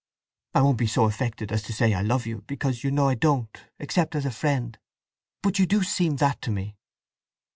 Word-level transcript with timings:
I 0.55 0.63
won't 0.63 0.79
be 0.79 0.87
so 0.87 1.05
affected 1.05 1.51
as 1.51 1.61
to 1.61 1.73
say 1.73 1.93
I 1.93 2.01
love 2.01 2.25
you, 2.25 2.41
because 2.47 2.83
you 2.83 2.89
know 2.89 3.07
I 3.07 3.13
don't, 3.13 3.55
except 3.77 4.15
as 4.15 4.25
a 4.25 4.31
friend. 4.31 4.75
But 5.43 5.59
you 5.59 5.67
do 5.67 5.83
seem 5.83 6.15
that 6.15 6.41
to 6.41 6.49
me!" 6.49 6.75